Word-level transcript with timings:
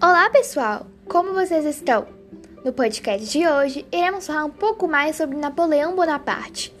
Olá, 0.00 0.30
pessoal! 0.30 0.86
Como 1.08 1.34
vocês 1.34 1.64
estão? 1.64 2.06
No 2.64 2.72
podcast 2.72 3.26
de 3.26 3.48
hoje, 3.48 3.84
iremos 3.90 4.28
falar 4.28 4.44
um 4.44 4.50
pouco 4.50 4.86
mais 4.86 5.16
sobre 5.16 5.36
Napoleão 5.36 5.96
Bonaparte. 5.96 6.72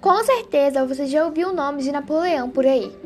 Com 0.00 0.22
certeza 0.22 0.86
você 0.86 1.04
já 1.06 1.24
ouviu 1.24 1.48
o 1.48 1.52
nome 1.52 1.82
de 1.82 1.90
Napoleão 1.90 2.48
por 2.48 2.64
aí. 2.64 2.96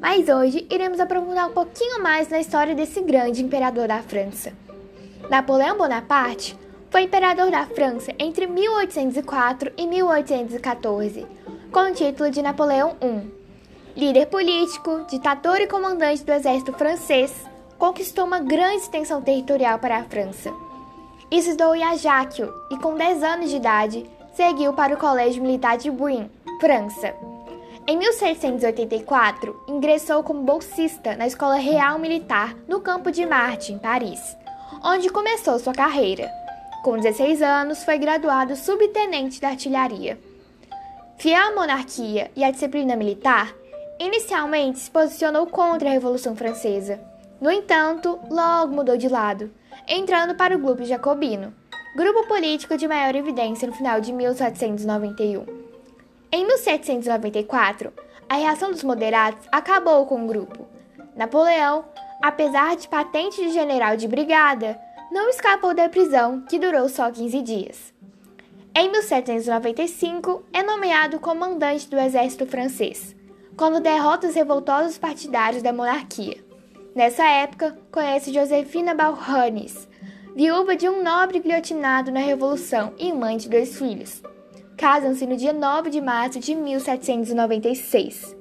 Mas 0.00 0.28
hoje 0.28 0.66
iremos 0.68 0.98
aprofundar 0.98 1.48
um 1.48 1.52
pouquinho 1.52 2.02
mais 2.02 2.28
na 2.28 2.40
história 2.40 2.74
desse 2.74 3.00
grande 3.02 3.40
imperador 3.40 3.86
da 3.86 4.02
França. 4.02 4.52
Napoleão 5.30 5.78
Bonaparte 5.78 6.58
foi 6.90 7.02
imperador 7.02 7.52
da 7.52 7.66
França 7.66 8.12
entre 8.18 8.48
1804 8.48 9.74
e 9.76 9.86
1814, 9.86 11.24
com 11.70 11.80
o 11.88 11.94
título 11.94 12.32
de 12.32 12.42
Napoleão 12.42 12.96
I. 13.00 13.30
Líder 13.96 14.26
político, 14.26 15.06
ditador 15.08 15.60
e 15.60 15.68
comandante 15.68 16.24
do 16.24 16.32
exército 16.32 16.72
francês, 16.72 17.32
conquistou 17.78 18.24
uma 18.24 18.40
grande 18.40 18.82
extensão 18.82 19.20
territorial 19.22 19.78
para 19.78 19.98
a 19.98 20.04
França. 20.04 20.52
Estudou 21.30 21.74
em 21.74 21.82
Ajaccio 21.82 22.52
e, 22.70 22.76
com 22.78 22.94
10 22.94 23.22
anos 23.22 23.50
de 23.50 23.56
idade, 23.56 24.06
seguiu 24.34 24.72
para 24.72 24.94
o 24.94 24.98
Colégio 24.98 25.42
Militar 25.42 25.76
de 25.76 25.90
Buin, 25.90 26.30
França. 26.60 27.14
Em 27.86 27.98
1684, 27.98 29.64
ingressou 29.68 30.22
como 30.22 30.42
bolsista 30.42 31.14
na 31.16 31.26
Escola 31.26 31.56
Real 31.56 31.98
Militar 31.98 32.56
no 32.66 32.80
Campo 32.80 33.10
de 33.10 33.26
Marte, 33.26 33.72
em 33.72 33.78
Paris, 33.78 34.20
onde 34.82 35.10
começou 35.10 35.58
sua 35.58 35.74
carreira. 35.74 36.30
Com 36.82 36.96
16 36.96 37.42
anos, 37.42 37.84
foi 37.84 37.98
graduado 37.98 38.56
subtenente 38.56 39.40
da 39.40 39.48
artilharia. 39.48 40.18
Fiel 41.18 41.48
à 41.48 41.54
monarquia 41.54 42.30
e 42.34 42.42
à 42.42 42.50
disciplina 42.50 42.96
militar, 42.96 43.54
inicialmente 43.98 44.78
se 44.78 44.90
posicionou 44.90 45.46
contra 45.46 45.88
a 45.88 45.92
Revolução 45.92 46.34
Francesa. 46.34 47.00
No 47.40 47.50
entanto, 47.50 48.18
logo 48.30 48.74
mudou 48.74 48.96
de 48.96 49.08
lado, 49.08 49.52
entrando 49.88 50.34
para 50.34 50.56
o 50.56 50.58
grupo 50.58 50.84
jacobino, 50.84 51.54
grupo 51.96 52.26
político 52.26 52.76
de 52.76 52.88
maior 52.88 53.14
evidência 53.14 53.68
no 53.68 53.74
final 53.74 54.00
de 54.00 54.12
1791. 54.12 55.44
Em 56.32 56.46
1794, 56.46 57.92
a 58.28 58.36
reação 58.36 58.70
dos 58.70 58.82
moderados 58.82 59.46
acabou 59.52 60.06
com 60.06 60.24
o 60.24 60.26
grupo. 60.26 60.66
Napoleão, 61.14 61.84
apesar 62.22 62.76
de 62.76 62.88
patente 62.88 63.40
de 63.40 63.52
general 63.52 63.96
de 63.96 64.08
brigada, 64.08 64.78
não 65.12 65.28
escapou 65.28 65.74
da 65.74 65.88
prisão, 65.88 66.40
que 66.42 66.58
durou 66.58 66.88
só 66.88 67.10
15 67.10 67.42
dias. 67.42 67.94
Em 68.76 68.90
1795, 68.90 70.42
é 70.52 70.62
nomeado 70.62 71.20
comandante 71.20 71.88
do 71.88 71.96
exército 71.96 72.44
francês, 72.46 73.14
quando 73.56 73.78
derrota 73.78 74.26
os 74.26 74.34
revoltosos 74.34 74.98
partidários 74.98 75.62
da 75.62 75.72
monarquia. 75.72 76.44
Nessa 76.94 77.24
época, 77.24 77.76
conhece 77.90 78.32
Josefina 78.32 78.94
Balranes, 78.94 79.88
viúva 80.34 80.76
de 80.76 80.88
um 80.88 81.02
nobre 81.02 81.40
guilhotinado 81.40 82.12
na 82.12 82.20
Revolução 82.20 82.92
e 82.98 83.12
mãe 83.12 83.36
de 83.36 83.48
dois 83.48 83.76
filhos. 83.76 84.22
Casam-se 84.76 85.26
no 85.26 85.36
dia 85.36 85.52
9 85.52 85.90
de 85.90 86.00
março 86.00 86.38
de 86.38 86.54
1796. 86.54 88.36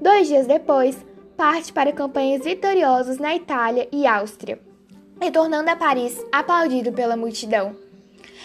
Dois 0.00 0.28
dias 0.28 0.46
depois, 0.46 0.96
parte 1.36 1.72
para 1.72 1.92
campanhas 1.92 2.44
vitoriosas 2.44 3.18
na 3.18 3.34
Itália 3.34 3.88
e 3.92 4.06
Áustria 4.06 4.58
retornando 5.20 5.70
a 5.70 5.76
Paris, 5.76 6.24
aplaudido 6.30 6.92
pela 6.92 7.16
multidão. 7.16 7.74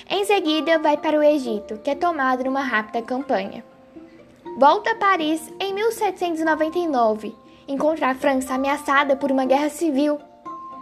Em 0.10 0.24
seguida, 0.26 0.80
vai 0.80 0.98
para 0.98 1.20
o 1.20 1.24
Egito, 1.24 1.78
que 1.80 1.90
é 1.90 1.96
tomado 1.96 2.44
numa 2.46 2.62
rápida 2.62 3.02
campanha. 3.02 3.64
Volta 4.58 4.92
a 4.92 4.96
Paris 4.96 5.52
em 5.60 5.74
1799, 5.74 7.36
encontra 7.70 8.08
a 8.08 8.16
França 8.16 8.56
ameaçada 8.56 9.16
por 9.16 9.32
uma 9.32 9.46
guerra 9.46 9.70
civil. 9.70 10.20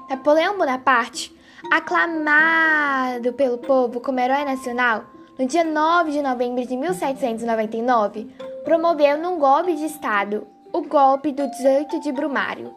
Napoleão 0.10 0.58
Bonaparte, 0.58 1.36
aclamado 1.70 3.34
pelo 3.34 3.58
povo 3.58 4.00
como 4.00 4.22
herói 4.22 4.46
nacional, 4.46 5.04
no 5.38 5.46
dia 5.46 5.66
9 5.66 6.12
de 6.12 6.22
novembro 6.22 6.66
de 6.66 6.78
1799, 6.78 8.28
promoveu 8.64 9.18
num 9.18 9.38
golpe 9.38 9.76
de 9.76 9.86
Estado 9.86 10.48
o 10.72 10.82
golpe 10.82 11.34
do 11.34 11.46
18 11.50 12.00
de 12.00 12.12
Brumário. 12.14 12.74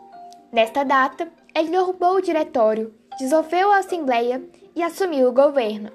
Nesta 0.52 0.84
data, 0.84 1.28
ele 1.54 1.70
derrubou 1.70 2.16
o 2.16 2.20
diretório, 2.20 2.92
dissolveu 3.16 3.72
a 3.72 3.78
Assembleia 3.78 4.42
e 4.74 4.82
assumiu 4.82 5.28
o 5.28 5.32
governo. 5.32 5.90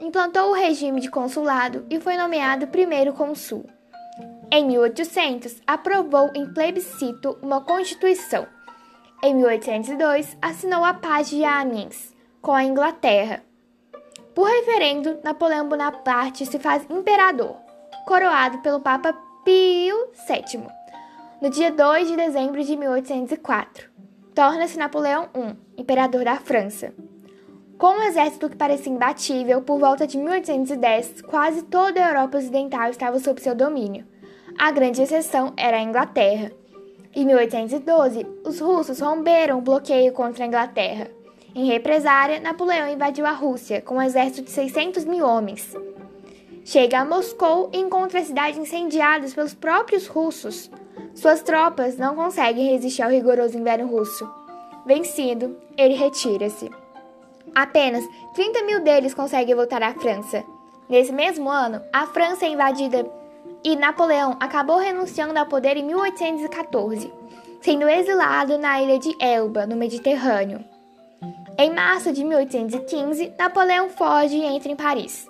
Implantou 0.00 0.50
o 0.50 0.54
regime 0.54 1.00
de 1.00 1.10
consulado 1.10 1.84
e 1.90 1.98
foi 1.98 2.16
nomeado 2.16 2.68
primeiro 2.68 3.12
cônsul. 3.12 3.66
Em 4.56 4.64
1800, 4.64 5.60
aprovou 5.66 6.30
em 6.34 6.50
plebiscito 6.50 7.36
uma 7.42 7.60
constituição. 7.60 8.46
Em 9.22 9.34
1802, 9.34 10.34
assinou 10.40 10.82
a 10.82 10.94
paz 10.94 11.28
de 11.28 11.44
Amiens 11.44 12.16
com 12.40 12.52
a 12.52 12.64
Inglaterra. 12.64 13.42
Por 14.34 14.48
referendo, 14.48 15.18
Napoleão 15.22 15.68
Bonaparte 15.68 16.46
se 16.46 16.58
faz 16.58 16.86
imperador, 16.88 17.54
coroado 18.06 18.62
pelo 18.62 18.80
Papa 18.80 19.12
Pio 19.44 20.10
VII, 20.26 20.66
no 21.42 21.50
dia 21.50 21.70
2 21.70 22.08
de 22.08 22.16
dezembro 22.16 22.64
de 22.64 22.78
1804 22.78 23.90
torna-se 24.34 24.78
Napoleão 24.78 25.28
I, 25.34 25.80
imperador 25.82 26.24
da 26.24 26.36
França. 26.36 26.94
Com 27.76 27.88
um 27.88 28.02
exército 28.04 28.48
que 28.48 28.56
parecia 28.56 28.90
imbatível, 28.90 29.60
por 29.60 29.78
volta 29.78 30.06
de 30.06 30.16
1810, 30.16 31.20
quase 31.22 31.62
toda 31.62 32.02
a 32.02 32.08
Europa 32.08 32.38
Ocidental 32.38 32.88
estava 32.88 33.18
sob 33.18 33.38
seu 33.38 33.54
domínio. 33.54 34.06
A 34.58 34.70
grande 34.70 35.02
exceção 35.02 35.52
era 35.54 35.76
a 35.76 35.82
Inglaterra. 35.82 36.50
Em 37.14 37.26
1812, 37.26 38.26
os 38.42 38.58
russos 38.58 39.00
romperam 39.00 39.58
o 39.58 39.62
bloqueio 39.62 40.14
contra 40.14 40.44
a 40.44 40.46
Inglaterra. 40.46 41.10
Em 41.54 41.66
represária, 41.66 42.40
Napoleão 42.40 42.88
invadiu 42.88 43.26
a 43.26 43.32
Rússia 43.32 43.82
com 43.82 43.96
um 43.96 44.02
exército 44.02 44.42
de 44.42 44.50
600 44.50 45.04
mil 45.04 45.26
homens. 45.26 45.76
Chega 46.64 47.00
a 47.00 47.04
Moscou 47.04 47.68
e 47.70 47.78
encontra 47.78 48.18
a 48.18 48.24
cidade 48.24 48.58
incendiada 48.58 49.28
pelos 49.28 49.52
próprios 49.52 50.06
russos. 50.06 50.70
Suas 51.14 51.42
tropas 51.42 51.98
não 51.98 52.16
conseguem 52.16 52.72
resistir 52.72 53.02
ao 53.02 53.10
rigoroso 53.10 53.58
inverno 53.58 53.86
russo. 53.86 54.26
Vencido, 54.86 55.54
ele 55.76 55.94
retira-se. 55.94 56.70
Apenas 57.54 58.04
30 58.34 58.64
mil 58.64 58.80
deles 58.80 59.12
conseguem 59.12 59.54
voltar 59.54 59.82
à 59.82 59.92
França. 59.92 60.42
Nesse 60.88 61.12
mesmo 61.12 61.50
ano, 61.50 61.82
a 61.92 62.06
França 62.06 62.46
é 62.46 62.48
invadida 62.48 63.06
e 63.66 63.74
Napoleão 63.74 64.36
acabou 64.38 64.78
renunciando 64.78 65.36
ao 65.36 65.44
poder 65.44 65.76
em 65.76 65.82
1814, 65.82 67.12
sendo 67.60 67.88
exilado 67.88 68.56
na 68.58 68.80
ilha 68.80 68.96
de 68.96 69.12
Elba, 69.20 69.66
no 69.66 69.74
Mediterrâneo. 69.74 70.64
Em 71.58 71.74
março 71.74 72.12
de 72.12 72.22
1815, 72.22 73.32
Napoleão 73.36 73.88
foge 73.88 74.36
e 74.36 74.44
entra 74.44 74.70
em 74.70 74.76
Paris, 74.76 75.28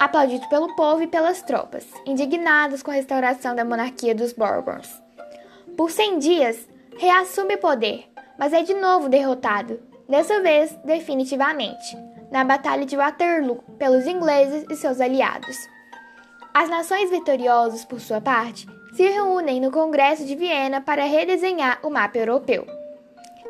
aplaudido 0.00 0.48
pelo 0.48 0.74
povo 0.74 1.04
e 1.04 1.06
pelas 1.06 1.42
tropas, 1.42 1.86
indignados 2.04 2.82
com 2.82 2.90
a 2.90 2.94
restauração 2.94 3.54
da 3.54 3.64
monarquia 3.64 4.16
dos 4.16 4.32
Bourbons. 4.32 5.00
Por 5.76 5.88
100 5.88 6.18
dias, 6.18 6.68
reassume 6.98 7.54
o 7.54 7.58
poder, 7.58 8.10
mas 8.36 8.52
é 8.52 8.64
de 8.64 8.74
novo 8.74 9.08
derrotado, 9.08 9.78
dessa 10.08 10.40
vez 10.40 10.76
definitivamente, 10.84 11.96
na 12.32 12.42
Batalha 12.42 12.84
de 12.84 12.96
Waterloo 12.96 13.62
pelos 13.78 14.08
ingleses 14.08 14.66
e 14.68 14.74
seus 14.74 15.00
aliados. 15.00 15.75
As 16.58 16.70
nações 16.70 17.10
vitoriosas, 17.10 17.84
por 17.84 18.00
sua 18.00 18.18
parte, 18.18 18.66
se 18.94 19.02
reúnem 19.02 19.60
no 19.60 19.70
Congresso 19.70 20.24
de 20.24 20.34
Viena 20.34 20.80
para 20.80 21.04
redesenhar 21.04 21.78
o 21.82 21.90
mapa 21.90 22.16
europeu. 22.16 22.66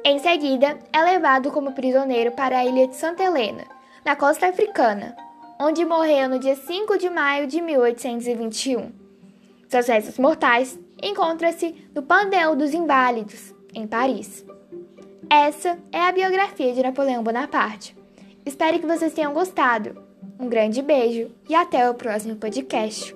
Em 0.05 0.19
seguida, 0.19 0.77
é 0.93 1.03
levado 1.05 1.53
como 1.53 1.71
prisioneiro 1.71 2.33
para 2.33 2.59
a 2.59 2.65
ilha 2.65 2.89
de 2.89 2.97
Santa 2.97 3.23
Helena, 3.23 3.63
na 4.05 4.17
costa 4.17 4.49
africana, 4.49 5.17
onde 5.61 5.85
morreu 5.85 6.29
no 6.29 6.41
dia 6.41 6.57
5 6.57 6.99
de 6.99 7.09
maio 7.09 7.47
de 7.47 7.61
1821. 7.61 8.91
Seus 9.69 9.87
restos 9.87 10.19
mortais 10.19 10.77
encontra-se 11.01 11.89
no 11.95 12.03
Panteão 12.03 12.57
dos 12.57 12.75
Inválidos, 12.75 13.55
em 13.73 13.87
Paris. 13.87 14.45
Essa 15.31 15.79
é 15.93 16.01
a 16.01 16.11
biografia 16.11 16.75
de 16.75 16.83
Napoleão 16.83 17.23
Bonaparte. 17.23 17.97
Espero 18.45 18.81
que 18.81 18.87
vocês 18.87 19.15
tenham 19.15 19.33
gostado. 19.33 20.05
Um 20.39 20.49
grande 20.49 20.83
beijo 20.83 21.31
e 21.49 21.55
até 21.55 21.89
o 21.89 21.95
próximo 21.95 22.37
podcast. 22.37 23.15